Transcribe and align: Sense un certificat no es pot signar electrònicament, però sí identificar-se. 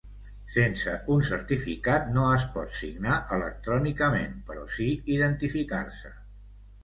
Sense 0.53 0.93
un 1.15 1.19
certificat 1.27 2.07
no 2.15 2.23
es 2.37 2.45
pot 2.55 2.73
signar 2.79 3.19
electrònicament, 3.37 4.33
però 4.49 4.65
sí 4.77 4.87
identificar-se. 5.17 6.13